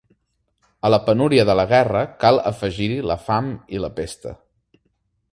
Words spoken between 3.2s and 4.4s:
fam i la Pesta.